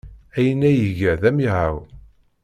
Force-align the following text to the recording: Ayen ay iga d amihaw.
Ayen 0.37 0.61
ay 0.69 0.79
iga 0.87 1.13
d 1.21 1.23
amihaw. 1.29 1.77